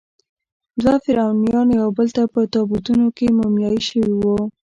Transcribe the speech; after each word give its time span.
دوه 0.81 0.95
فرعونیان 1.03 1.67
یوبل 1.79 2.07
ته 2.15 2.23
په 2.33 2.41
تابوتونو 2.53 3.05
کې 3.17 3.27
مومیایي 3.37 3.81
شوي 3.87 4.13
وو. 4.17 4.37